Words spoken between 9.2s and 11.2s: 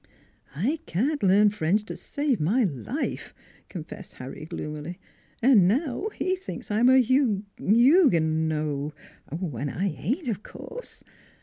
an' I ain't, of course.